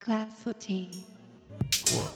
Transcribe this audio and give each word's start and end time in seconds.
Class 0.00 0.28
14. 0.44 0.90
Class 1.68 2.14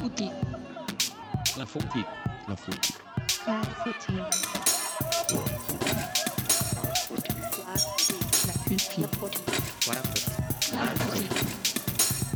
14. 0.00 0.28
Class 1.54 1.70
14. 1.70 2.04
Class 3.44 3.70
14. 3.84 4.24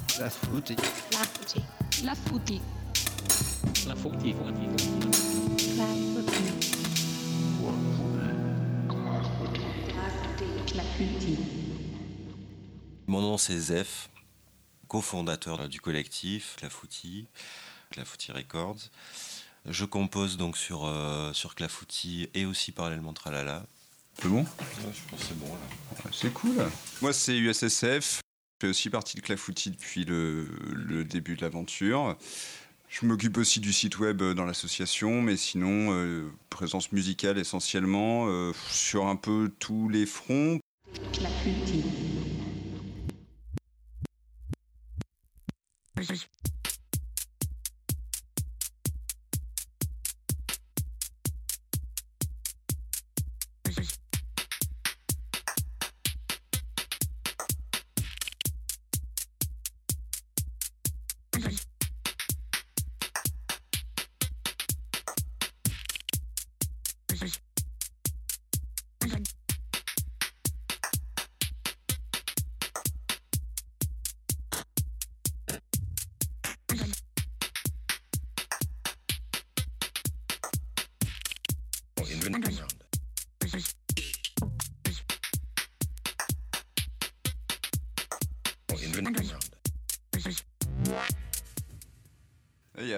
Class 0.06 0.36
14. 0.36 0.76
Class 1.10 1.28
14. 1.28 1.62
Class 1.90 2.18
14. 2.30 2.60
l'info 3.86 4.10
Mon 13.06 13.20
nom 13.20 13.38
c'est 13.38 13.58
Zef, 13.58 14.10
cofondateur 14.88 15.68
du 15.68 15.80
collectif 15.80 16.56
Clafouti, 16.56 17.26
Clafouti 17.90 18.32
Records. 18.32 18.90
Je 19.66 19.84
compose 19.84 20.36
donc 20.36 20.56
sur, 20.56 20.86
euh, 20.86 21.32
sur 21.32 21.54
Clafouti 21.54 22.28
et 22.34 22.46
aussi 22.46 22.72
parallèlement 22.72 23.12
Tralala. 23.12 23.66
C'est 24.20 24.28
bon? 24.28 24.44
Je 24.44 25.10
pense 25.10 25.20
c'est 25.20 25.38
bon 25.38 25.52
là. 25.54 26.10
C'est 26.12 26.32
cool. 26.32 26.56
Moi 27.02 27.12
c'est 27.12 27.36
USSF. 27.36 28.20
Je 28.60 28.66
fais 28.66 28.70
aussi 28.70 28.90
partie 28.90 29.16
de 29.16 29.22
Clafouti 29.22 29.70
depuis 29.70 30.04
le 30.04 31.04
début 31.04 31.36
de 31.36 31.42
l'aventure. 31.42 32.16
Je 32.88 33.04
m'occupe 33.04 33.36
aussi 33.36 33.60
du 33.60 33.72
site 33.72 33.98
web 33.98 34.22
dans 34.22 34.46
l'association, 34.46 35.20
mais 35.20 35.36
sinon, 35.36 35.92
euh, 35.92 36.32
présence 36.48 36.90
musicale 36.90 37.38
essentiellement 37.38 38.26
euh, 38.28 38.52
sur 38.70 39.06
un 39.06 39.16
peu 39.16 39.52
tous 39.58 39.88
les 39.90 40.06
fronts. 40.06 40.58
Et 46.00 46.04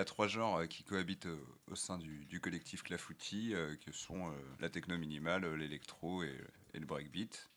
A 0.00 0.04
trois 0.04 0.28
genres 0.28 0.56
euh, 0.56 0.66
qui 0.66 0.82
cohabitent 0.82 1.26
euh, 1.26 1.38
au 1.70 1.76
sein 1.76 1.98
du, 1.98 2.24
du 2.24 2.40
collectif 2.40 2.82
Clafouti, 2.82 3.54
euh, 3.54 3.76
que 3.84 3.92
sont 3.92 4.32
la 4.58 4.68
techno 4.70 4.96
minimale, 4.96 5.46
l'électro 5.54 6.22
et, 6.22 6.34
et 6.74 6.78
le 6.80 6.86
breakbeat. 6.86 7.48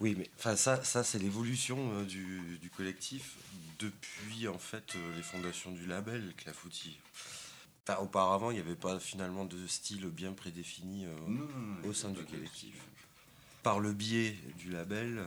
Oui, 0.00 0.14
mais 0.16 0.30
enfin 0.36 0.54
ça, 0.54 0.84
ça 0.84 1.02
c'est 1.02 1.18
l'évolution 1.18 2.04
du, 2.04 2.58
du 2.58 2.70
collectif 2.70 3.36
depuis 3.80 4.46
en 4.46 4.58
fait 4.58 4.94
les 5.16 5.22
fondations 5.22 5.72
du 5.72 5.86
label 5.86 6.32
Clafouti. 6.36 7.00
Enfin, 7.82 8.00
auparavant, 8.00 8.50
il 8.50 8.54
n'y 8.54 8.60
avait 8.60 8.76
pas 8.76 9.00
finalement 9.00 9.44
de 9.44 9.66
style 9.66 10.06
bien 10.06 10.34
prédéfini 10.34 11.06
euh, 11.06 11.88
au 11.88 11.92
sein 11.92 12.10
du 12.10 12.22
collectif. 12.24 12.74
Par 13.62 13.80
le 13.80 13.92
biais 13.92 14.36
du 14.58 14.70
label, 14.70 15.26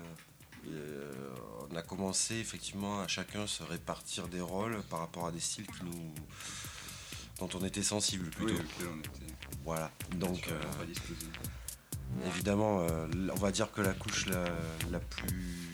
on 1.72 1.76
a 1.76 1.82
commencé 1.82 2.36
effectivement 2.36 3.02
à 3.02 3.08
chacun 3.08 3.48
se 3.48 3.64
répartir 3.64 4.28
des 4.28 4.42
rôles 4.42 4.82
par 4.90 5.00
rapport 5.00 5.28
à 5.28 5.32
des 5.32 5.40
styles 5.40 5.68
qui 5.68 5.84
nous, 5.86 6.14
dont 7.40 7.50
on 7.60 7.66
était 7.66 7.84
sensible 7.84 8.30
plutôt. 8.30 8.54
Oui, 8.54 8.86
on 8.86 9.00
était 9.00 9.34
Voilà. 9.64 9.92
Donc 10.16 10.48
euh, 10.50 10.62
évidemment, 12.28 12.82
euh, 12.90 13.08
on 13.32 13.40
va 13.40 13.52
dire 13.52 13.72
que 13.72 13.82
la 13.82 13.94
couche 13.94 14.28
la, 14.28 14.46
la 14.92 15.00
plus 15.00 15.72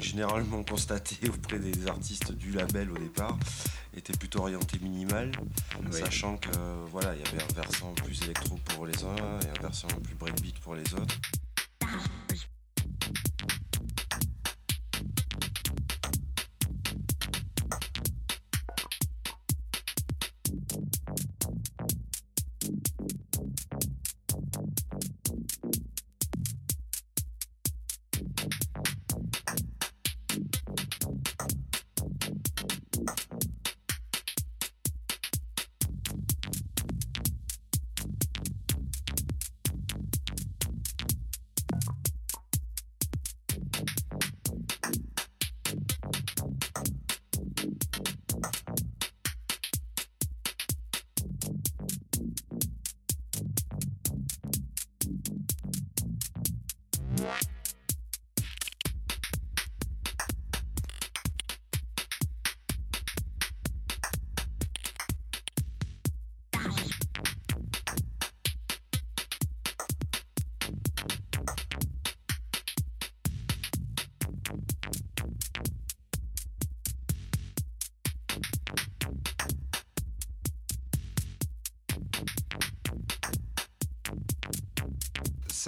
généralement 0.00 0.62
constatée 0.64 1.28
auprès 1.34 1.58
des 1.58 1.86
artistes 1.88 2.32
du 2.32 2.52
label 2.52 2.90
au 2.90 2.98
départ 2.98 3.38
était 3.96 4.12
plutôt 4.12 4.40
orientée 4.40 4.78
minimale, 4.78 5.32
Oui. 5.90 5.98
sachant 5.98 6.36
que 6.36 6.48
euh, 6.56 6.84
voilà, 6.90 7.14
il 7.16 7.20
y 7.20 7.28
avait 7.28 7.42
un 7.42 7.54
versant 7.54 7.92
plus 7.94 8.22
électro 8.22 8.56
pour 8.66 8.86
les 8.86 9.04
uns 9.04 9.16
et 9.16 9.58
un 9.58 9.62
versant 9.62 9.88
plus 9.88 10.14
breakbeat 10.14 10.58
pour 10.60 10.74
les 10.76 10.94
autres. 10.94 11.16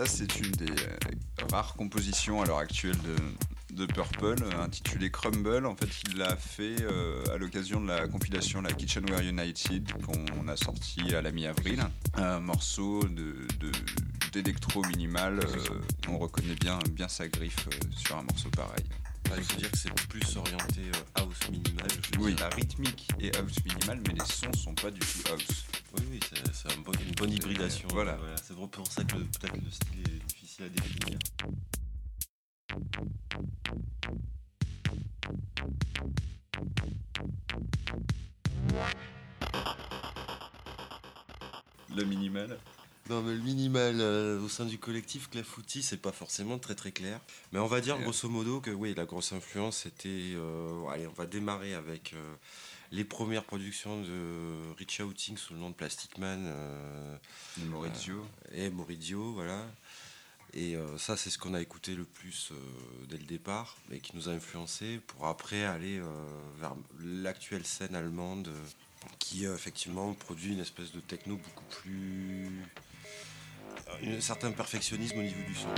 Ça, 0.01 0.07
c'est 0.07 0.41
une 0.41 0.51
des 0.53 0.71
euh, 0.71 0.97
rares 1.53 1.75
compositions 1.75 2.41
à 2.41 2.47
l'heure 2.47 2.57
actuelle 2.57 2.97
de, 3.05 3.75
de 3.75 3.85
Purple, 3.85 4.37
euh, 4.43 4.63
intitulée 4.63 5.11
Crumble. 5.11 5.67
En 5.67 5.77
fait, 5.77 5.89
il 6.09 6.17
l'a 6.17 6.37
fait 6.37 6.77
euh, 6.81 7.23
à 7.35 7.37
l'occasion 7.37 7.83
de 7.83 7.89
la 7.89 8.09
compilation 8.09 8.63
La 8.63 8.73
Kitchenware 8.73 9.21
United 9.21 9.93
qu'on 10.03 10.49
a 10.49 10.57
sorti 10.57 11.15
à 11.15 11.21
la 11.21 11.31
mi-avril. 11.33 11.83
Un 12.15 12.41
morceau 12.41 13.03
de, 13.05 13.47
de- 13.59 13.73
d'électro 14.33 14.83
minimal. 14.87 15.41
euh, 15.41 15.81
on 16.09 16.17
reconnaît 16.17 16.55
bien, 16.55 16.79
bien 16.93 17.09
sa 17.09 17.29
griffe 17.29 17.67
euh, 17.69 17.87
sur 17.95 18.17
un 18.17 18.23
morceau 18.23 18.49
pareil. 18.49 18.87
Bah, 19.29 19.35
il 19.37 19.45
faut 19.45 19.59
dire 19.59 19.71
que 19.71 19.77
c'est 19.77 19.93
plus 20.09 20.35
orienté 20.39 20.81
euh, 20.81 21.21
house 21.21 21.51
minimal. 21.51 21.89
je 22.15 22.19
Oui, 22.21 22.35
la 22.41 22.49
rythmique 22.49 23.07
est 23.21 23.37
house 23.37 23.57
minimal, 23.67 24.01
mais 24.07 24.15
les 24.15 24.25
sons 24.33 24.53
sont 24.55 24.75
pas 24.75 24.91
du 24.91 25.01
tout 25.01 25.31
house. 25.31 25.67
C'est 26.63 26.69
c'est 26.69 26.77
un 26.77 26.81
bon- 26.83 26.93
une 26.93 27.15
bonne 27.15 27.33
hybridation. 27.33 27.89
Voilà. 27.93 28.19
C'est 28.43 28.55
pour 28.55 28.69
pour 28.71 28.87
ça 28.87 29.03
que 29.05 29.15
peut-être 29.17 29.57
le 29.57 29.71
style 29.71 30.01
est 30.01 30.27
difficile 30.27 30.65
à 30.65 30.69
définir. 30.69 31.19
Le 41.95 42.05
minimal 42.05 42.59
Non, 43.09 43.23
mais 43.23 43.35
le 43.35 43.41
minimal 43.41 43.97
euh, 44.01 44.41
au 44.41 44.49
sein 44.49 44.65
du 44.65 44.79
collectif 44.79 45.29
Clafouti, 45.31 45.83
c'est 45.83 45.97
pas 45.97 46.13
forcément 46.13 46.59
très 46.59 46.75
très 46.75 46.93
clair. 46.93 47.21
Mais 47.53 47.59
on 47.59 47.67
va 47.67 47.81
dire 47.81 47.97
euh, 47.97 48.03
grosso 48.03 48.29
modo 48.29 48.61
que 48.61 48.71
oui, 48.71 48.95
la 48.97 49.05
grosse 49.05 49.33
influence 49.33 49.79
c'était. 49.79 50.35
euh, 50.37 50.87
allez, 50.89 51.07
on 51.07 51.13
va 51.13 51.27
démarrer 51.27 51.75
avec 51.75 52.13
euh, 52.13 52.35
les 52.93 53.05
premières 53.05 53.45
productions 53.45 54.03
de 54.03 54.75
Rich 54.79 55.01
Outing 55.01 55.37
sous 55.37 55.55
le 55.55 55.61
nom 55.61 55.71
de 55.71 55.75
Plastic 55.75 56.19
Man. 56.19 56.45
euh, 56.47 57.17
Maurizio. 57.69 58.27
et 58.53 58.71
Maurizio, 58.71 59.33
voilà. 59.33 59.65
Et 60.53 60.75
euh, 60.75 60.99
ça, 60.99 61.17
c'est 61.17 61.31
ce 61.31 61.39
qu'on 61.39 61.55
a 61.55 61.61
écouté 61.61 61.95
le 61.95 62.05
plus 62.05 62.51
euh, 62.51 62.57
dès 63.09 63.17
le 63.19 63.25
départ 63.25 63.77
et 63.93 64.01
qui 64.01 64.17
nous 64.17 64.29
a 64.29 64.33
influencé 64.33 64.99
pour 65.07 65.27
après 65.29 65.65
aller 65.65 65.99
euh, 66.01 66.07
vers 66.59 66.75
l'actuelle 67.01 67.65
scène 67.65 67.95
allemande 67.95 68.49
euh, 68.49 68.65
qui 69.21 69.47
euh, 69.47 69.55
effectivement 69.55 70.13
produit 70.15 70.53
une 70.53 70.59
espèce 70.61 70.91
de 70.91 70.99
techno 71.01 71.37
beaucoup 71.37 71.65
plus. 71.71 72.51
un 74.05 74.21
certain 74.21 74.51
perfectionnisme 74.51 75.19
au 75.19 75.23
niveau 75.23 75.43
du 75.47 75.55
son. 75.55 75.69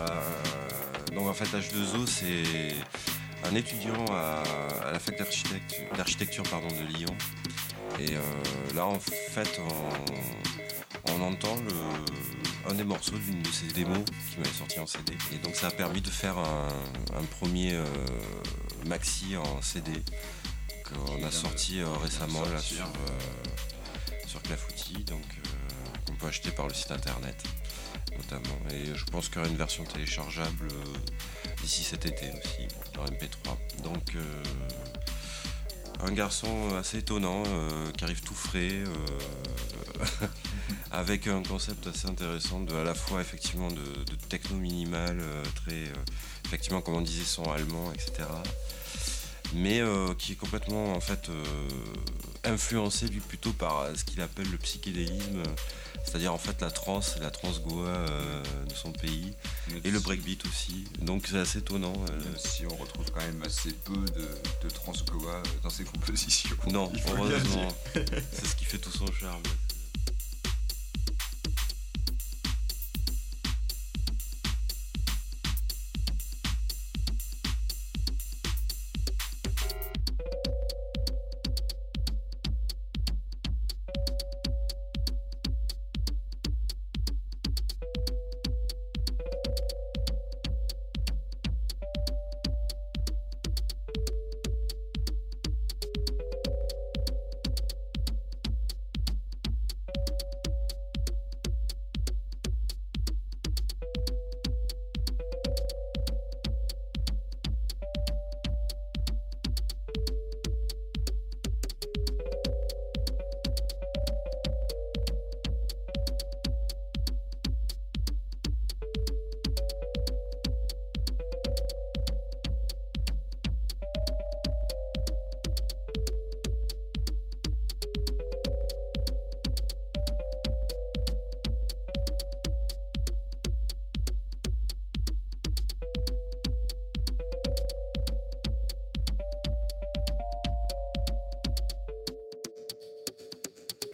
Euh, 0.00 1.14
donc 1.14 1.28
en 1.28 1.34
fait 1.34 1.46
H2O 1.46 2.06
c'est 2.06 2.74
un 3.48 3.54
étudiant 3.54 4.04
à, 4.10 4.42
la 4.92 4.98
fac 4.98 5.18
d'architecture, 5.18 6.44
de 6.44 6.96
Lyon. 6.96 7.16
Et 7.98 8.14
euh, 8.14 8.20
là 8.74 8.86
en 8.86 8.98
fait 8.98 9.60
on, 11.06 11.22
entend 11.22 11.56
un 12.68 12.74
des 12.74 12.84
morceaux 12.84 13.18
d'une 13.18 13.42
de 13.42 13.48
ses 13.48 13.66
démos 13.66 14.04
qui 14.30 14.38
m'avait 14.38 14.50
sorti 14.50 14.78
en 14.78 14.86
CD. 14.86 15.14
Et 15.32 15.38
donc 15.38 15.56
ça 15.56 15.66
a 15.68 15.70
permis 15.70 16.00
de 16.00 16.10
faire 16.10 16.38
un, 16.38 17.24
premier 17.38 17.74
euh, 17.74 17.84
maxi 18.86 19.36
en 19.36 19.60
CD 19.60 19.90
qu'on 20.84 21.22
a 21.26 21.30
sorti 21.30 21.82
récemment 22.02 22.42
là, 22.52 22.60
sur, 22.60 22.86
sur 24.26 24.40
Clafoutis, 24.42 25.04
donc 25.04 25.22
qu'on 26.06 26.14
peut 26.14 26.28
acheter 26.28 26.50
par 26.50 26.68
le 26.68 26.74
site 26.74 26.92
internet 26.92 27.42
notamment. 28.16 28.58
Et 28.70 28.94
je 28.94 29.04
pense 29.06 29.28
qu'il 29.28 29.36
y 29.36 29.40
aura 29.40 29.48
une 29.48 29.56
version 29.56 29.84
téléchargeable 29.84 30.68
euh, 30.70 31.54
d'ici 31.62 31.82
cet 31.82 32.06
été 32.06 32.26
aussi, 32.30 32.68
dans 32.94 33.04
MP3. 33.04 33.56
Donc 33.82 34.14
euh, 34.14 34.42
un 36.00 36.12
garçon 36.12 36.74
assez 36.76 36.98
étonnant, 36.98 37.42
euh, 37.46 37.90
qui 37.92 38.04
arrive 38.04 38.20
tout 38.22 38.34
frais, 38.34 38.84
avec 40.90 41.26
un 41.26 41.42
concept 41.42 41.86
assez 41.86 42.06
intéressant 42.06 42.60
de 42.60 42.74
à 42.74 42.84
la 42.84 42.94
fois 42.94 43.20
effectivement 43.20 43.68
de, 43.68 44.14
techno 44.28 44.56
minimal, 44.56 45.20
très 45.54 45.84
effectivement 46.46 46.80
comme 46.80 46.94
on 46.94 47.00
disait 47.00 47.24
son 47.24 47.44
allemand, 47.50 47.92
etc. 47.92 48.24
Mais 49.54 49.80
euh, 49.80 50.12
qui 50.14 50.32
est 50.32 50.36
complètement 50.36 50.92
en 50.92 51.00
fait 51.00 51.30
euh, 51.30 51.68
influencé 52.44 53.08
lui 53.08 53.20
plutôt 53.20 53.52
par 53.52 53.78
euh, 53.80 53.94
ce 53.94 54.04
qu'il 54.04 54.20
appelle 54.20 54.48
le 54.50 54.58
psychédélisme, 54.58 55.42
c'est-à-dire 56.04 56.34
en 56.34 56.38
fait 56.38 56.60
la 56.60 56.70
trance, 56.70 57.16
la 57.18 57.30
trance 57.30 57.62
goa 57.62 57.88
euh, 57.88 58.42
de 58.68 58.74
son 58.74 58.92
pays, 58.92 59.32
et 59.84 59.90
le 59.90 60.00
breakbeat 60.00 60.44
aussi. 60.46 60.84
Donc 61.00 61.26
c'est 61.26 61.38
assez 61.38 61.60
étonnant. 61.60 61.96
Même 61.96 62.36
si 62.36 62.66
on 62.66 62.76
retrouve 62.76 63.06
quand 63.10 63.20
même 63.20 63.42
assez 63.42 63.72
peu 63.72 63.96
de, 63.96 64.28
de 64.62 64.68
trans 64.68 64.92
goa 65.10 65.42
dans 65.62 65.70
ses 65.70 65.84
compositions. 65.84 66.56
Non, 66.70 66.92
heureusement. 67.08 67.68
C'est 67.94 68.46
ce 68.46 68.54
qui 68.54 68.66
fait 68.66 68.78
tout 68.78 68.92
son 68.92 69.10
charme. 69.12 69.42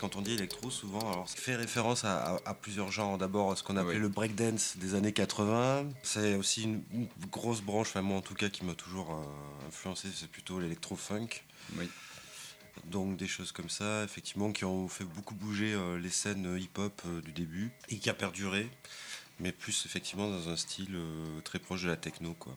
Quand 0.04 0.16
on 0.16 0.20
dit 0.20 0.34
électro, 0.34 0.70
souvent, 0.70 1.00
alors 1.10 1.26
ça 1.26 1.36
fait 1.38 1.56
référence 1.56 2.04
à, 2.04 2.34
à- 2.34 2.40
à 2.44 2.52
plusieurs 2.54 2.92
genres. 2.92 3.16
D'abord, 3.16 3.56
ce 3.56 3.62
qu'on 3.62 3.78
appelait 3.78 3.94
Oui. 3.94 4.00
le 4.00 4.08
breakdance 4.10 4.76
des 4.76 4.94
années 4.94 5.14
80. 5.14 5.88
C'est 6.02 6.34
aussi 6.34 6.64
une, 6.64 6.82
une 6.92 7.08
grosse 7.32 7.62
branche, 7.62 7.88
enfin 7.88 8.02
moi 8.02 8.18
en 8.18 8.20
tout 8.20 8.34
cas, 8.34 8.50
qui 8.50 8.66
m'a 8.66 8.74
toujours 8.74 9.12
euh, 9.14 9.66
influencé, 9.68 10.08
c'est 10.14 10.28
plutôt 10.30 10.60
l'électro-funk. 10.60 11.28
Oui. 11.78 11.88
Donc 12.84 13.16
des 13.16 13.26
choses 13.26 13.50
comme 13.50 13.70
ça, 13.70 14.04
effectivement, 14.04 14.52
qui 14.52 14.66
ont 14.66 14.88
fait 14.88 15.04
beaucoup 15.04 15.34
bouger 15.34 15.72
euh, 15.72 15.98
les 15.98 16.10
scènes 16.10 16.54
hip-hop 16.58 17.00
euh, 17.06 17.22
du 17.22 17.32
début 17.32 17.72
et 17.88 17.96
qui 17.98 18.10
a 18.10 18.14
perduré, 18.14 18.68
mais 19.40 19.52
plus 19.52 19.86
effectivement 19.86 20.28
dans 20.28 20.50
un 20.50 20.56
style 20.56 20.98
très 21.44 21.58
proche 21.58 21.82
de 21.84 21.88
la 21.88 21.96
techno, 21.96 22.34
quoi. 22.34 22.54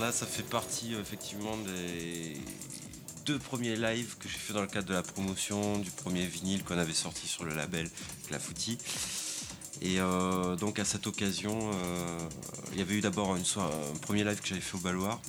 Ça, 0.00 0.12
ça 0.12 0.26
fait 0.26 0.42
partie 0.42 0.94
euh, 0.94 1.00
effectivement 1.00 1.56
des 1.58 2.36
deux 3.26 3.38
premiers 3.38 3.76
lives 3.76 4.16
que 4.18 4.28
j'ai 4.28 4.38
fait 4.38 4.52
dans 4.52 4.62
le 4.62 4.66
cadre 4.66 4.88
de 4.88 4.94
la 4.94 5.02
promotion 5.02 5.78
du 5.78 5.90
premier 5.90 6.26
vinyle 6.26 6.64
qu'on 6.64 6.78
avait 6.78 6.94
sorti 6.94 7.28
sur 7.28 7.44
le 7.44 7.54
label 7.54 7.88
Clafouti. 8.26 8.78
Et 9.82 10.00
euh, 10.00 10.56
donc 10.56 10.78
à 10.78 10.84
cette 10.84 11.06
occasion, 11.06 11.70
euh, 11.72 12.18
il 12.72 12.78
y 12.78 12.82
avait 12.82 12.94
eu 12.94 13.00
d'abord 13.00 13.36
une 13.36 13.44
soirée- 13.44 13.72
un 13.94 13.98
premier 13.98 14.24
live 14.24 14.40
que 14.40 14.46
j'avais 14.48 14.60
fait 14.60 14.76
au 14.76 14.80
Baloir. 14.80 15.20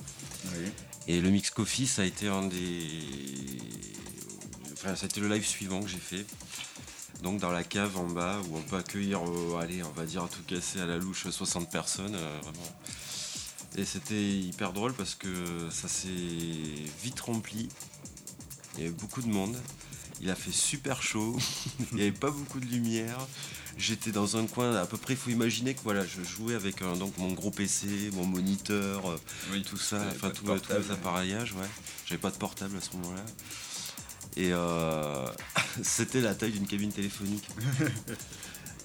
Et 1.06 1.20
le 1.20 1.30
Mix 1.30 1.50
Coffee, 1.50 1.86
ça 1.86 2.02
a 2.02 2.04
été 2.04 2.28
un 2.28 2.46
des. 2.46 2.88
Enfin, 4.72 4.94
ça 4.96 5.04
a 5.04 5.06
été 5.06 5.20
le 5.20 5.28
live 5.28 5.46
suivant 5.46 5.80
que 5.82 5.88
j'ai 5.88 5.98
fait. 5.98 6.24
Donc 7.22 7.40
dans 7.40 7.50
la 7.52 7.62
cave 7.62 7.96
en 7.98 8.06
bas 8.08 8.40
où 8.50 8.56
on 8.56 8.62
peut 8.62 8.76
accueillir, 8.76 9.20
euh, 9.24 9.58
allez, 9.60 9.82
on 9.84 9.90
va 9.92 10.04
dire 10.04 10.24
à 10.24 10.28
tout 10.28 10.42
casser 10.46 10.80
à 10.80 10.86
la 10.86 10.98
louche 10.98 11.28
60 11.30 11.70
personnes, 11.70 12.14
euh, 12.16 12.38
vraiment. 12.42 12.76
Et 13.76 13.84
c'était 13.84 14.22
hyper 14.22 14.72
drôle 14.72 14.92
parce 14.92 15.14
que 15.14 15.28
ça 15.70 15.88
s'est 15.88 16.08
vite 17.02 17.20
rempli. 17.20 17.68
Il 18.76 18.84
y 18.84 18.86
avait 18.86 18.94
beaucoup 18.94 19.22
de 19.22 19.28
monde. 19.28 19.56
Il 20.20 20.30
a 20.30 20.34
fait 20.34 20.52
super 20.52 21.02
chaud. 21.02 21.36
Il 21.92 21.96
n'y 21.96 22.02
avait 22.02 22.12
pas 22.12 22.30
beaucoup 22.30 22.60
de 22.60 22.66
lumière. 22.66 23.18
J'étais 23.78 24.12
dans 24.12 24.36
un 24.36 24.46
coin 24.46 24.76
à 24.76 24.84
peu 24.86 24.98
près. 24.98 25.14
Il 25.14 25.18
faut 25.18 25.30
imaginer 25.30 25.74
que 25.74 25.80
voilà, 25.82 26.04
je 26.06 26.22
jouais 26.22 26.54
avec 26.54 26.82
un- 26.82 26.96
donc 26.96 27.16
mon 27.16 27.32
gros 27.32 27.50
PC, 27.50 28.10
mon 28.12 28.26
moniteur, 28.26 29.10
euh, 29.10 29.16
Oui, 29.50 29.62
tout 29.62 29.78
ça, 29.78 30.04
enfin 30.14 30.30
tous 30.30 30.44
les 30.46 30.52
ouais. 30.52 30.90
appareillages, 30.90 31.52
ouais. 31.54 31.66
J'avais 32.06 32.20
pas 32.20 32.30
de 32.30 32.36
portable 32.36 32.76
à 32.76 32.80
ce 32.82 32.94
moment-là. 32.98 33.24
Et 34.36 34.50
euh, 34.52 35.26
c'était 35.82 36.20
la 36.20 36.34
taille 36.34 36.52
d'une 36.52 36.66
cabine 36.66 36.92
téléphonique. 36.92 37.48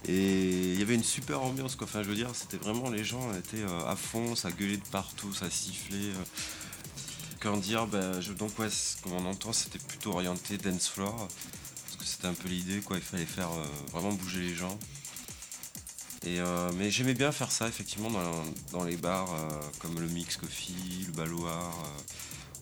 Et 0.05 0.73
il 0.73 0.79
y 0.79 0.81
avait 0.81 0.95
une 0.95 1.03
super 1.03 1.41
ambiance, 1.41 1.75
quoi. 1.75 1.85
Enfin, 1.85 2.03
je 2.03 2.07
veux 2.09 2.15
dire, 2.15 2.29
c'était 2.33 2.57
vraiment 2.57 2.89
les 2.89 3.03
gens 3.03 3.33
étaient 3.35 3.57
euh, 3.63 3.85
à 3.87 3.95
fond, 3.95 4.35
ça 4.35 4.51
gueulait 4.51 4.77
de 4.77 4.87
partout, 4.91 5.33
ça 5.33 5.49
sifflait. 5.49 5.97
euh. 5.97 6.23
Quand 7.39 7.57
dire, 7.57 7.87
ben, 7.87 8.19
je- 8.21 8.33
donc 8.33 8.57
ouais, 8.59 8.67
comme 9.03 9.13
on 9.13 9.25
entend, 9.25 9.53
c'était 9.53 9.79
plutôt 9.79 10.11
orienté 10.13 10.57
dance 10.57 10.87
floor, 10.87 11.27
parce 11.85 11.97
que 11.97 12.05
c'était 12.05 12.27
un 12.27 12.33
peu 12.33 12.47
l'idée, 12.47 12.79
quoi. 12.81 12.97
Il 12.97 13.03
fallait 13.03 13.25
faire 13.25 13.51
euh, 13.51 13.65
vraiment 13.91 14.11
bouger 14.13 14.39
les 14.41 14.55
gens. 14.55 14.77
Et 16.25 16.39
mais 16.75 16.91
j'aimais 16.91 17.13
bien 17.13 17.31
faire 17.31 17.51
ça 17.51 17.67
effectivement 17.69 18.09
dans, 18.71 18.83
les 18.83 18.97
bars 18.97 19.29
comme 19.79 19.99
le 19.99 20.07
Mix 20.07 20.35
Coffee, 20.35 21.05
le 21.05 21.13
Baloir 21.13 21.73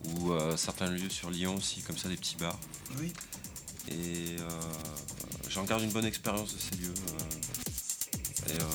euh, 0.06 0.10
ou 0.12 0.58
certains 0.58 0.92
lieux 0.92 1.10
sur 1.10 1.32
Lyon 1.32 1.56
aussi, 1.56 1.82
comme 1.82 1.98
ça 1.98 2.10
des 2.10 2.18
petits 2.18 2.36
bars. 2.36 2.60
Oui. 3.00 3.12
Et 3.90 4.38
euh, 4.40 4.44
j'en 5.50 5.64
garde 5.64 5.84
une 5.84 5.92
bonne 5.92 6.06
expérience 6.06 6.54
de 6.54 6.60
ces 6.60 6.76
lieux. 6.82 6.94
euh. 7.08 8.54
et 8.54 8.62
euh, 8.62 8.66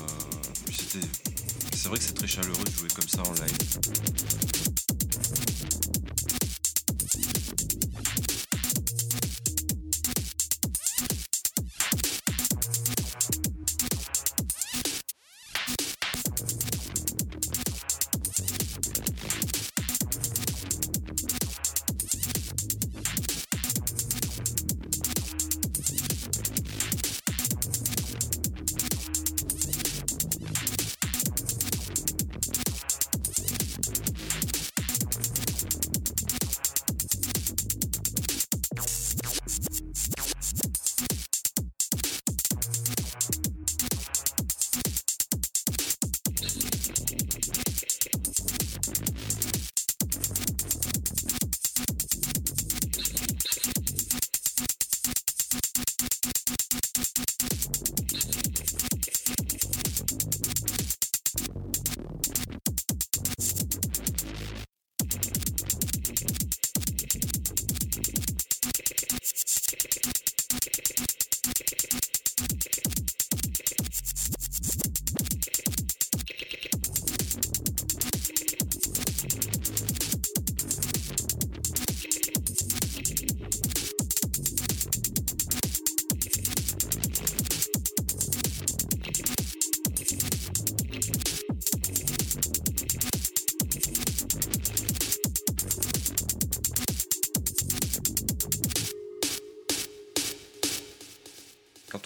c'est 1.75 1.88
vrai 1.88 1.99
que 1.99 2.05
c'est 2.05 2.14
très 2.14 2.26
chaleureux 2.26 2.64
de 2.64 2.71
jouer 2.71 2.88
comme 2.95 3.09
ça 3.09 3.23
en 3.23 3.33
live. 3.33 5.00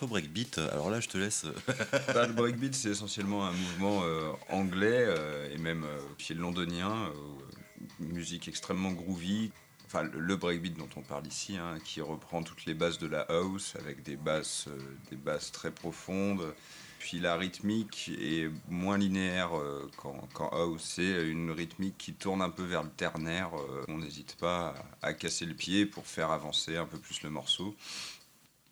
Breakbeat, 0.03 0.59
alors 0.59 0.91
là 0.91 1.01
je 1.01 1.09
te 1.09 1.17
laisse. 1.19 1.45
euh, 1.45 1.53
Bah, 2.15 2.27
le 2.27 2.33
breakbeat, 2.33 2.75
c'est 2.75 2.91
essentiellement 2.91 3.47
un 3.47 3.53
mouvement 3.53 4.03
euh, 4.05 4.31
anglais 4.51 5.05
euh, 5.07 5.53
et 5.55 5.59
même 5.59 5.85
euh, 5.85 5.99
est 6.19 6.35
londonien, 6.35 6.91
euh, 7.07 8.05
musique 8.05 8.49
extrêmement 8.49 8.93
groovy. 8.93 9.51
Enfin, 9.87 10.03
le- 10.03 10.37
breakbeat 10.37 10.77
dont 10.77 10.89
on 10.97 11.03
parle 11.03 11.27
ici, 11.27 11.57
hein, 11.57 11.79
qui 11.85 12.01
reprend 12.01 12.43
toutes 12.43 12.65
les 12.67 12.75
bases 12.75 12.99
de 12.99 13.07
la 13.07 13.21
house 13.29 13.75
avec 13.79 14.03
des 14.03 14.17
basses, 14.17 14.67
euh, 14.69 14.77
des 15.11 15.17
basses 15.17 15.53
très 15.53 15.71
profondes. 15.71 16.55
Puis 16.99 17.21
la 17.21 17.37
rythmique 17.37 18.11
est 18.19 18.51
moins 18.71 18.97
linéaire 18.97 19.57
euh, 19.59 19.91
qu'en 19.99 20.49
house. 20.49 20.95
C'est 20.97 21.29
une 21.29 21.51
rythmique 21.51 21.97
qui 21.99 22.15
tourne 22.15 22.41
un 22.41 22.49
peu 22.49 22.63
vers 22.65 22.83
le 22.83 22.89
ternaire. 22.89 23.51
euh, 23.55 23.85
on 23.89 23.99
n'hésite 23.99 24.37
pas 24.37 24.75
à 25.03 25.13
casser 25.13 25.45
le 25.45 25.55
pied 25.55 25.85
pour 25.85 26.07
faire 26.07 26.31
avancer 26.31 26.77
un 26.79 26.87
peu 26.87 26.97
plus 26.99 27.23
le 27.23 27.29
morceau. 27.31 27.77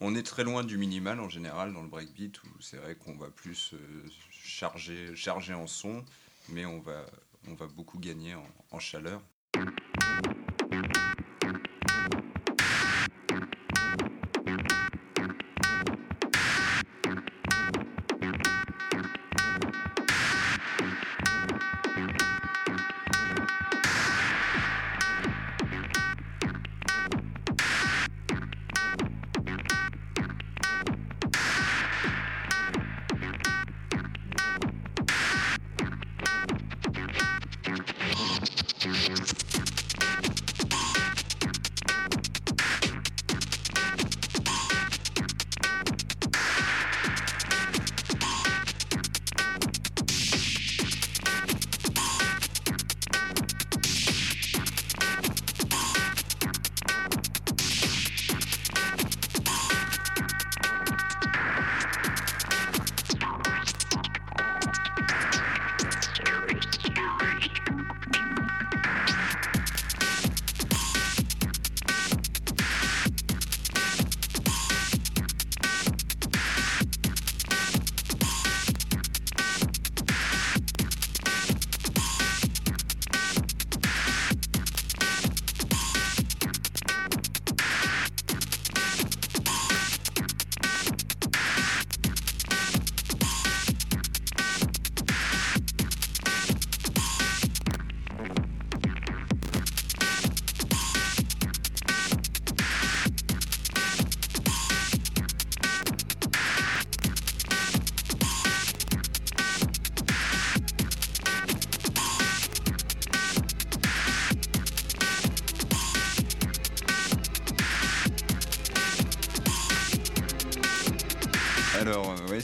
On 0.04 0.16
est 0.16 0.24
très 0.24 0.42
loin 0.42 0.64
du 0.64 0.78
minimal 0.78 1.20
en 1.20 1.28
général 1.28 1.72
dans 1.72 1.80
le 1.80 1.88
breakbeat 1.88 2.42
où 2.42 2.48
c'est 2.60 2.76
vrai 2.76 2.96
qu'on 2.96 3.14
va 3.14 3.28
plus 3.28 3.72
euh, 3.72 4.08
charger, 5.14 5.54
en 5.54 5.68
son, 5.68 6.04
mais 6.48 6.66
on 6.66 6.80
va, 6.80 7.06
beaucoup 7.76 8.00
gagner 8.00 8.34
en 8.72 8.78
chaleur. 8.80 9.22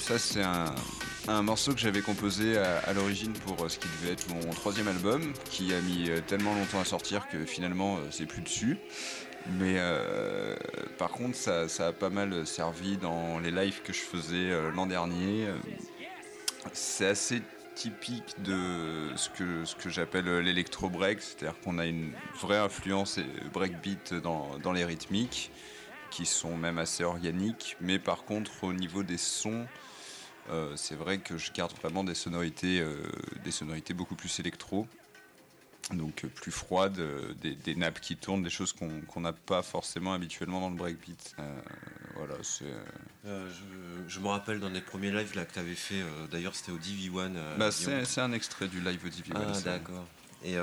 Ça 0.08 0.18
c'est 0.18 0.42
un, 1.28 1.42
morceau 1.42 1.74
que 1.74 1.80
j'avais 1.80 2.00
composé 2.00 2.56
à, 2.56 2.94
l'origine 2.94 3.34
pour 3.34 3.62
euh, 3.62 3.68
ce 3.68 3.78
qui 3.78 3.88
devait 4.00 4.14
être 4.14 4.26
mon 4.30 4.48
troisième 4.54 4.88
album, 4.88 5.34
qui 5.50 5.74
a 5.74 5.82
mis 5.82 6.08
euh, 6.08 6.22
tellement 6.26 6.54
longtemps 6.54 6.80
à 6.80 6.86
sortir 6.86 7.28
que 7.28 7.44
finalement 7.44 7.96
euh, 7.96 8.00
c'est 8.10 8.24
plus 8.24 8.40
dessus. 8.40 8.78
Mais 9.58 9.76
par 10.98 11.10
contre, 11.10 11.36
ça, 11.36 11.66
a 11.86 11.92
pas 11.92 12.10
mal 12.10 12.46
servi 12.46 12.96
dans 12.96 13.38
les 13.38 13.50
lives 13.50 13.82
que 13.82 13.92
je 13.92 14.00
faisais 14.00 14.50
l'an 14.74 14.84
dernier. 14.84 15.46
C'est 16.74 17.06
assez 17.06 17.40
typique 17.74 18.34
de 18.42 19.10
ce 19.16 19.30
que, 19.30 19.64
ce 19.64 19.74
que 19.74 19.88
j'appelle 19.88 20.40
l'électro 20.40 20.90
break, 20.90 21.22
c'est-à-dire 21.22 21.58
qu'on 21.60 21.78
a 21.78 21.86
une 21.86 22.12
vraie 22.42 22.58
influence 22.58 23.20
breakbeat 23.54 24.12
dans 24.12 24.72
les 24.72 24.84
rythmiques, 24.84 25.50
qui 26.10 26.26
sont 26.26 26.56
même 26.56 26.78
assez 26.78 27.04
organiques, 27.04 27.76
mais 27.80 27.98
par 27.98 28.24
contre 28.24 28.64
au 28.64 28.74
niveau 28.74 29.02
des 29.02 29.18
sons, 29.18 29.66
euh, 30.50 30.72
c'est 30.76 30.94
vrai 30.94 31.18
que 31.18 31.36
je 31.38 31.52
garde 31.52 31.72
vraiment 31.82 32.04
des 32.04 32.14
sonorités, 32.14 32.80
euh, 32.80 33.02
des 33.44 33.50
sonorités 33.50 33.94
beaucoup 33.94 34.14
plus 34.14 34.40
électro, 34.40 34.86
donc 35.92 36.24
euh, 36.24 36.28
plus 36.28 36.52
froides, 36.52 37.00
des, 37.40 37.54
des 37.54 37.74
nappes 37.74 38.00
qui 38.00 38.16
tournent, 38.16 38.42
des 38.42 38.50
choses 38.50 38.72
qu'on 38.74 39.20
n'a 39.20 39.32
pas 39.32 39.62
forcément 39.62 40.12
habituellement 40.12 40.60
dans 40.60 40.70
le 40.70 40.76
breakbeat. 40.76 41.34
Voilà, 42.16 42.34
je, 42.42 42.64
je 44.08 44.20
me 44.20 44.26
rappelle 44.28 44.58
dans 44.60 44.68
les 44.70 44.80
premiers 44.80 45.10
lives 45.12 45.34
là, 45.36 45.44
que 45.44 45.52
tu 45.52 45.58
avais 45.58 45.74
fait, 45.74 46.02
d'ailleurs 46.30 46.54
c'était 46.54 46.72
au 46.72 46.78
DV1. 46.78 47.36
euh, 47.36 47.56
Bah, 47.58 47.70
c'est 47.70 48.20
un 48.20 48.32
extrait 48.32 48.68
du 48.68 48.80
live 48.80 49.08
Divi. 49.08 49.32
Ah, 49.34 49.60
d'accord. 49.64 50.06
Et 50.44 50.56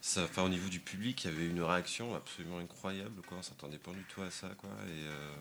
ça, 0.00 0.24
enfin, 0.24 0.42
au 0.42 0.48
niveau 0.48 0.68
du 0.68 0.80
public, 0.80 1.24
il 1.24 1.30
y 1.30 1.34
avait 1.34 1.46
une 1.46 1.62
réaction 1.62 2.14
absolument 2.14 2.58
incroyable. 2.58 3.20
Quoi. 3.26 3.38
On 3.38 3.42
s'attendait 3.42 3.78
pas 3.78 3.90
du 3.92 4.02
tout 4.14 4.22
à 4.22 4.30
ça. 4.30 4.48
Quoi. 4.58 4.70
Et 4.88 5.04
euh, 5.06 5.34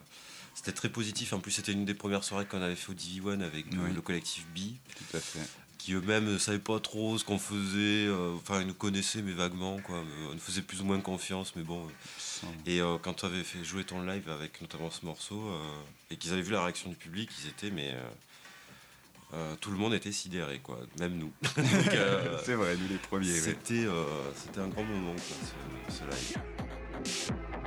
c'était 0.53 0.73
très 0.73 0.89
positif. 0.89 1.33
En 1.33 1.39
plus, 1.39 1.51
c'était 1.51 1.71
une 1.71 1.85
des 1.85 1.93
premières 1.93 2.23
soirées 2.23 2.45
qu'on 2.45 2.61
avait 2.61 2.75
fait 2.75 2.91
au 2.91 2.95
DV1 2.95 3.41
avec 3.41 3.67
euh, 3.73 3.77
Oui. 3.85 3.93
le 3.93 4.01
collectif 4.01 4.45
B, 4.55 4.59
Tout 4.97 5.17
à 5.17 5.19
fait. 5.21 5.39
qui 5.77 5.93
eux-mêmes 5.93 6.25
ne 6.25 6.37
savaient 6.37 6.59
pas 6.59 6.79
trop 6.81 7.17
ce 7.17 7.23
qu'on 7.23 7.39
faisait. 7.39 8.07
euh, 8.07 8.35
Enfin, 8.35 8.59
ils 8.61 8.67
nous 8.67 8.73
connaissaient, 8.73 9.21
mais 9.21 9.31
vaguement. 9.31 9.79
Quoi. 9.79 9.95
Euh, 9.97 10.27
On 10.31 10.33
nous 10.33 10.39
faisait 10.39 10.61
plus 10.61 10.81
ou 10.81 10.83
moins 10.83 10.99
confiance, 10.99 11.55
mais 11.55 11.63
bon. 11.63 11.87
Et 12.65 12.81
euh, 12.81 12.97
quand 13.01 13.13
tu 13.13 13.25
avais 13.25 13.43
fait 13.43 13.63
jouer 13.63 13.83
ton 13.85 14.01
live 14.01 14.29
avec 14.29 14.61
notamment 14.61 14.91
ce 14.91 15.05
morceau, 15.05 15.49
euh, 15.49 15.81
et 16.11 16.17
qu'ils 16.17 16.33
avaient 16.33 16.41
vu 16.41 16.51
la 16.51 16.63
réaction 16.63 16.89
du 16.89 16.95
public, 16.97 17.29
ils 17.43 17.47
étaient, 17.49 17.71
mais. 17.71 17.95
Euh, 19.33 19.55
tout 19.61 19.71
le 19.71 19.77
monde 19.77 19.93
était 19.93 20.11
sidéré, 20.11 20.59
quoi, 20.63 20.79
même 20.99 21.17
nous. 21.17 21.31
Euh, 21.93 22.37
C'est 22.43 22.55
vrai, 22.55 22.75
nous 22.77 22.87
les 22.87 22.97
premiers. 22.97 23.27
euh, 23.85 24.03
c'était 24.35 24.59
un 24.61 24.67
grand 24.67 24.83
moment, 24.83 25.13
quoi, 25.13 25.37
ce, 25.89 25.93
ce 25.97 26.03
live. 26.03 27.58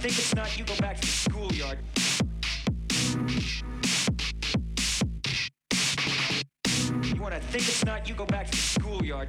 Think 0.00 0.18
it's 0.18 0.34
not 0.34 0.56
you, 0.56 0.64
go 0.64 0.74
back 0.76 0.98
to 0.98 1.02
the 1.02 1.12
schoolyard. 1.12 1.78
You 7.14 7.20
wanna 7.20 7.38
think 7.38 7.68
it's 7.68 7.84
not 7.84 8.08
you, 8.08 8.14
go 8.14 8.24
back 8.24 8.46
to 8.46 8.52
the 8.52 8.56
schoolyard. 8.56 9.28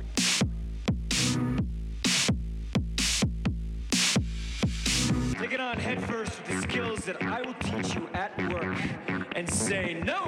Take 5.38 5.51
it 5.51 5.60
on 5.60 5.77
headfirst 5.77 6.39
with 6.39 6.47
the 6.47 6.62
skills 6.62 6.99
that 7.03 7.21
I 7.21 7.41
will 7.41 7.55
teach 7.55 7.93
you 7.93 8.07
at 8.13 8.31
work 8.53 8.77
and 9.36 9.49
say, 9.49 10.01
No! 10.05 10.23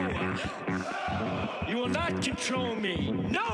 You 1.69 1.77
will 1.77 1.87
not 1.87 2.21
control 2.21 2.75
me! 2.75 3.11
No! 3.29 3.52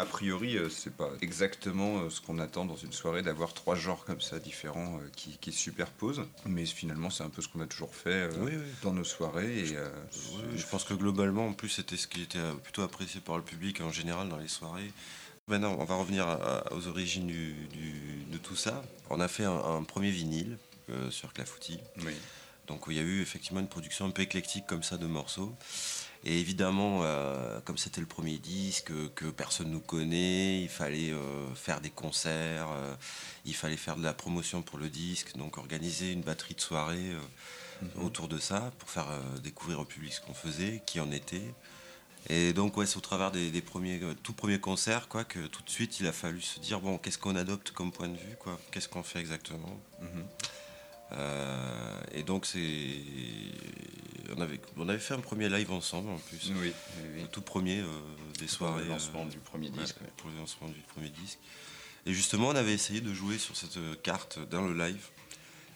A 0.00 0.06
priori, 0.06 0.56
euh, 0.56 0.70
c'est 0.70 0.94
pas 0.96 1.10
exactement 1.20 1.98
euh, 1.98 2.08
ce 2.10 2.22
qu'on 2.22 2.38
attend 2.38 2.64
dans 2.64 2.76
une 2.76 2.92
soirée 2.92 3.20
d'avoir 3.22 3.52
trois 3.52 3.74
genres 3.74 4.04
comme 4.06 4.22
ça 4.22 4.38
différents 4.38 4.96
euh, 4.96 5.08
qui, 5.14 5.36
qui 5.38 5.52
se 5.52 5.58
superposent. 5.58 6.22
Mais 6.46 6.64
finalement, 6.64 7.10
c'est 7.10 7.22
un 7.22 7.28
peu 7.28 7.42
ce 7.42 7.48
qu'on 7.48 7.60
a 7.60 7.66
toujours 7.66 7.94
fait 7.94 8.30
Oui, 8.38 8.52
oui. 8.54 8.64
dans 8.82 8.94
nos 8.94 9.04
soirées. 9.04 9.58
Et, 9.58 9.76
Oui, 10.36 10.42
je 10.56 10.66
pense 10.66 10.84
que 10.84 10.94
globalement, 10.94 11.46
en 11.48 11.52
plus, 11.52 11.68
c'était 11.68 11.98
ce 11.98 12.06
qui 12.06 12.22
était 12.22 12.38
plutôt 12.62 12.80
apprécié 12.82 13.20
par 13.20 13.36
le 13.36 13.42
public 13.42 13.82
en 13.82 13.92
général 13.92 14.30
dans 14.30 14.38
les 14.38 14.48
soirées. 14.48 14.90
Maintenant, 15.48 15.76
on 15.78 15.84
va 15.84 15.96
revenir 15.96 16.26
à- 16.28 16.72
aux 16.72 16.86
origines 16.86 17.26
du- 17.26 17.52
du- 17.72 18.24
de 18.32 18.38
tout 18.38 18.56
ça. 18.56 18.82
On 19.10 19.20
a 19.20 19.28
fait 19.28 19.44
un, 19.44 19.52
un 19.58 19.82
premier 19.82 20.10
vinyle 20.10 20.56
euh, 20.88 21.10
sur 21.10 21.32
Clafoutis. 21.34 21.78
oui. 21.98 22.14
Donc 22.68 22.84
il 22.86 22.94
y 22.94 23.00
a 23.00 23.02
eu 23.02 23.20
effectivement 23.20 23.58
une 23.58 23.66
production 23.68 24.06
un 24.06 24.10
peu 24.10 24.22
éclectique 24.22 24.64
comme 24.68 24.84
ça 24.84 24.96
de 24.96 25.06
morceaux. 25.06 25.52
Et 26.24 26.38
évidemment, 26.38 27.00
euh, 27.02 27.60
comme 27.64 27.78
c'était 27.78 28.00
le 28.00 28.06
premier 28.06 28.36
disque, 28.36 28.92
que 29.14 29.26
personne 29.30 29.70
nous 29.70 29.80
connaît, 29.80 30.60
il 30.60 30.68
fallait 30.68 31.12
euh, 31.12 31.54
faire 31.54 31.80
des 31.80 31.88
concerts, 31.88 32.68
euh, 32.72 32.94
il 33.46 33.54
fallait 33.54 33.78
faire 33.78 33.96
de 33.96 34.02
la 34.02 34.12
promotion 34.12 34.60
pour 34.60 34.78
le 34.78 34.90
disque, 34.90 35.36
donc 35.36 35.56
organiser 35.56 36.12
une 36.12 36.20
batterie 36.20 36.54
de 36.54 36.60
soirées 36.60 37.12
euh, 37.12 37.86
autour 38.02 38.28
de 38.28 38.38
ça 38.38 38.70
pour 38.78 38.90
faire 38.90 39.08
découvrir 39.42 39.80
au 39.80 39.86
public 39.86 40.12
ce 40.12 40.20
qu'on 40.20 40.34
faisait, 40.34 40.82
qui 40.84 41.00
en 41.00 41.10
était. 41.10 41.54
Et 42.28 42.52
donc 42.52 42.76
ouais, 42.76 42.84
c'est 42.84 42.98
au 42.98 43.00
travers 43.00 43.30
des, 43.30 43.50
des 43.50 43.62
premiers, 43.62 43.98
tout 44.22 44.34
premiers 44.34 44.60
concerts 44.60 45.08
quoi, 45.08 45.24
que 45.24 45.46
tout 45.46 45.62
de 45.62 45.70
suite 45.70 46.00
il 46.00 46.06
a 46.06 46.12
fallu 46.12 46.42
se 46.42 46.60
dire 46.60 46.80
bon, 46.80 46.98
qu'est-ce 46.98 47.16
qu'on 47.16 47.34
adopte 47.34 47.70
comme 47.70 47.92
point 47.92 48.08
de 48.08 48.18
vue, 48.18 48.36
quoi, 48.38 48.60
qu'est-ce 48.70 48.90
qu'on 48.90 49.02
fait 49.02 49.20
exactement? 49.20 49.80
Mhm. 50.02 50.26
Euh, 51.12 52.00
et 52.12 52.22
donc 52.22 52.46
c'est, 52.46 52.60
on 54.36 54.40
avait, 54.40 54.60
on 54.76 54.88
avait 54.88 54.98
fait 54.98 55.14
un 55.14 55.20
premier 55.20 55.48
live 55.48 55.70
ensemble 55.72 56.10
en 56.10 56.18
plus, 56.18 56.50
Oui, 56.50 56.54
oui, 56.62 56.72
oui. 57.16 57.22
le 57.22 57.28
tout 57.28 57.42
premier 57.42 57.80
euh, 57.80 57.86
des 58.38 58.46
Pour 58.46 58.54
soirées. 58.54 58.84
le 58.84 58.90
lancement 58.90 59.22
euh, 59.26 59.30
du 59.30 59.38
premier 59.38 59.70
disque. 59.70 59.96
ouais. 60.00 60.06
pour 60.16 60.30
le 60.30 60.36
lancement 60.36 60.68
du 60.68 60.80
premier 60.94 61.10
disque. 61.10 61.38
Et 62.06 62.12
justement, 62.14 62.48
on 62.48 62.54
avait 62.56 62.72
essayé 62.72 63.00
de 63.00 63.12
jouer 63.12 63.38
sur 63.38 63.56
cette 63.56 63.76
euh, 63.76 63.94
carte 64.02 64.38
dans 64.50 64.62
le 64.62 64.72
live, 64.74 65.06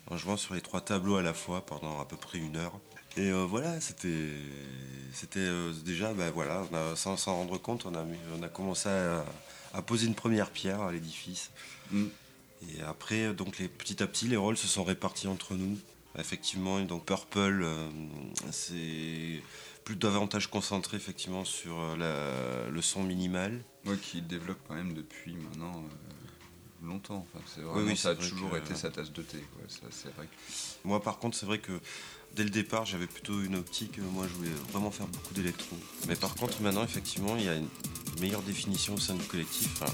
en 0.09 0.17
jouant 0.17 0.37
sur 0.37 0.55
les 0.55 0.61
trois 0.61 0.81
tableaux 0.81 1.17
à 1.17 1.23
la 1.23 1.35
fois 1.35 1.65
pendant 1.67 2.01
à 2.01 2.05
peu 2.07 2.17
près 2.17 2.39
une 2.39 2.57
heure. 2.57 2.79
Et 3.17 3.31
euh, 3.31 3.45
voilà, 3.45 3.81
c'était, 3.81 4.31
c'était 5.13 5.39
euh, 5.41 5.73
déjà, 5.85 6.13
ben 6.15 6.31
voilà, 6.31 6.67
on 6.73 6.75
a- 6.77 6.97
sans 6.97 7.17
s'en 7.17 7.37
rendre 7.37 7.59
compte, 7.59 7.87
on 7.87 7.95
a, 7.95 8.03
mis- 8.05 8.19
on 8.39 8.43
a 8.43 8.49
commencé 8.49 8.89
à, 8.89 9.25
à 9.73 9.83
poser 9.83 10.07
une 10.07 10.15
première 10.17 10.51
pierre 10.51 10.81
à 10.81 10.91
l'édifice. 10.93 11.51
Mm. 11.93 12.07
Et 12.77 12.81
après, 12.83 13.35
donc 13.35 13.59
les, 13.59 13.69
petit 13.69 14.03
à 14.03 14.07
petit, 14.07 14.27
les 14.27 14.37
rôles 14.37 14.57
se 14.57 14.67
sont 14.67 14.85
répartis 14.85 15.29
entre 15.29 15.55
nous. 15.55 15.79
Effectivement, 16.19 16.81
donc 16.83 17.05
Purple, 17.07 17.63
euh, 17.65 17.89
c'est 18.53 19.43
plus 19.85 19.97
davantage 19.97 20.47
concentré 20.49 20.97
effectivement 20.97 21.45
sur 21.45 21.79
euh, 21.79 21.97
la- 21.97 22.71
le 22.71 22.83
son 22.83 23.03
minimal. 23.03 23.61
Moi 23.85 23.97
qui 23.97 24.23
développe 24.23 24.59
quand 24.69 24.75
même 24.75 24.95
depuis 24.95 25.35
maintenant 25.35 25.85
euh, 25.85 26.87
longtemps. 26.87 27.27
Enfin, 27.35 27.45
c'est 27.53 27.61
vraiment, 27.63 27.87
oui, 27.87 27.97
ça 27.97 28.11
a 28.11 28.15
vrai 28.15 28.29
toujours 28.29 28.51
que- 28.53 28.57
été 28.59 28.75
sa 28.77 28.91
tasse 28.91 29.13
de 29.13 29.23
thé. 29.23 29.39
quoi. 29.55 29.63
Ça, 29.69 29.81
c'est 29.91 30.15
vrai. 30.15 30.27
que- 30.27 30.89
Moi, 30.89 31.03
par 31.03 31.19
contre, 31.19 31.37
c'est 31.37 31.47
vrai 31.47 31.59
que 31.59 31.73
dès 32.37 32.45
le 32.45 32.51
départ, 32.51 32.87
j'avais 32.87 33.07
plutôt 33.09 33.43
une 33.43 33.57
optique. 33.57 33.99
Moi, 33.99 34.27
je 34.29 34.35
voulais 34.35 34.51
vraiment 34.73 34.91
faire 34.93 35.09
beaucoup 35.09 35.35
d'électro. 35.35 35.77
Mais 36.07 36.15
par 36.17 36.35
contre, 36.37 36.63
maintenant, 36.63 36.85
effectivement, 36.85 37.37
il 37.37 37.45
y 37.45 37.49
a 37.49 37.57
une 37.57 37.69
meilleure 38.21 38.43
définition 38.43 38.95
au 38.95 38.99
sein 39.01 39.15
du 39.15 39.25
collectif. 39.25 39.69
Enfin, 39.83 39.93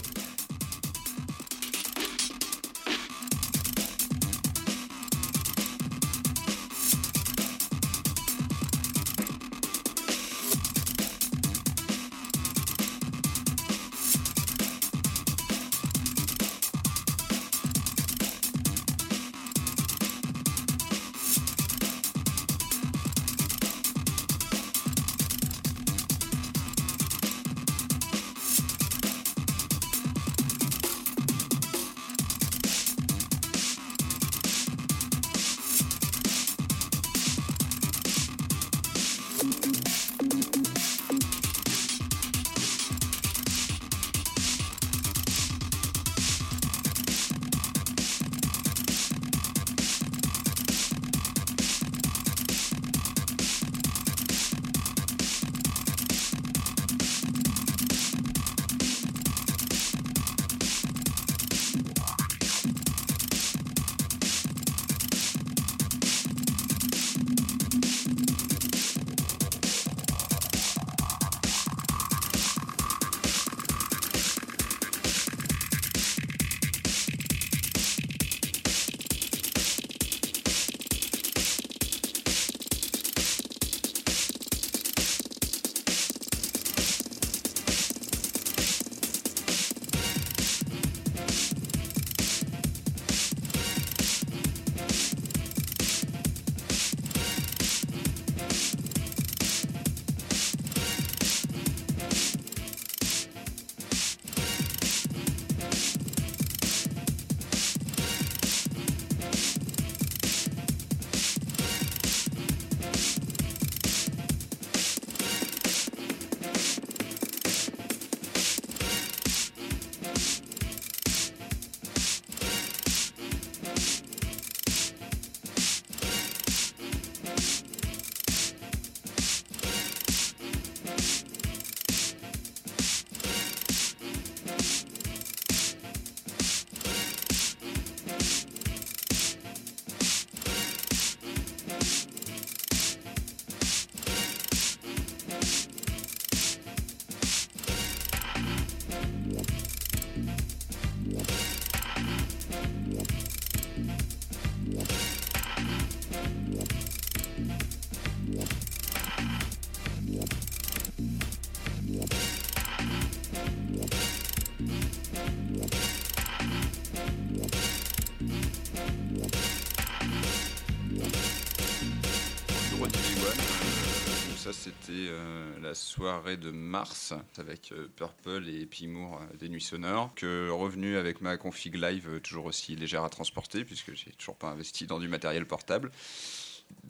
la 175.61 175.75
soirée 175.75 176.37
de 176.37 176.51
mars 176.51 177.13
avec 177.37 177.73
euh, 177.73 177.89
Purple 177.97 178.49
et 178.49 178.67
Pimour 178.67 179.21
euh, 179.21 179.37
des 179.37 179.49
Nuits 179.49 179.61
Sonores. 179.61 180.13
Que 180.15 180.51
revenu 180.51 180.97
avec 180.97 181.21
ma 181.21 181.37
config 181.37 181.75
live 181.75 182.09
euh, 182.09 182.21
toujours 182.21 182.47
aussi 182.47 182.77
légère 182.77 183.05
à 183.05 183.11
transporter 183.11 183.65
puisque 183.65 183.95
j'ai 183.95 184.11
toujours 184.13 184.37
pas 184.37 184.49
investi 184.49 184.87
dans 184.87 184.99
du 184.99 185.09
matériel 185.09 185.47
portable. 185.47 185.91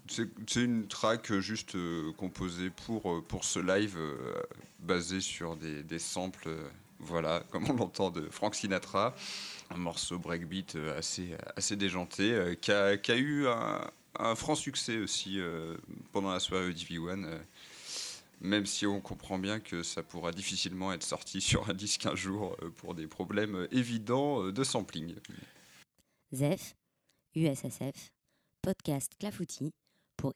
C'est 0.08 0.56
une 0.56 0.88
track 0.88 1.32
juste 1.38 1.76
composée 2.16 2.70
pour, 2.70 3.24
pour 3.24 3.44
ce 3.44 3.60
live 3.60 3.96
basée 4.80 5.20
sur 5.20 5.56
des, 5.56 5.82
des 5.82 5.98
samples, 5.98 6.50
voilà, 6.98 7.44
comme 7.50 7.70
on 7.70 7.74
l'entend 7.74 8.10
de 8.10 8.28
Frank 8.28 8.54
Sinatra. 8.54 9.14
Un 9.70 9.78
morceau 9.78 10.18
breakbeat 10.18 10.76
assez, 10.98 11.34
assez 11.56 11.76
déjanté 11.76 12.58
qui, 12.60 12.72
a, 12.72 12.98
qui 12.98 13.12
a 13.12 13.16
eu 13.16 13.46
un, 13.46 14.34
franc 14.34 14.56
succès 14.56 14.98
aussi 14.98 15.40
pendant 16.12 16.32
la 16.32 16.40
soirée 16.40 16.72
DV1. 16.72 17.24
euh, 17.24 17.38
même 18.40 18.66
si 18.66 18.86
on 18.86 19.00
comprend 19.00 19.38
bien 19.38 19.60
que 19.60 19.82
ça 19.82 20.02
pourra 20.02 20.32
difficilement 20.32 20.92
être 20.92 21.02
sorti 21.02 21.40
sur 21.40 21.68
un 21.68 21.74
disque 21.74 22.06
un 22.06 22.14
jour 22.14 22.56
euh, 22.62 22.70
pour 22.70 22.94
des 22.94 23.06
problèmes 23.06 23.54
euh, 23.54 23.74
évidents 23.74 24.44
euh, 24.44 24.52
de 24.52 24.64
sampling. 24.64 25.14
ZEF, 26.34 26.74
USSF, 27.34 28.10
podcast 28.62 29.12
Clafoutis 29.18 29.72
pour. 30.16 30.34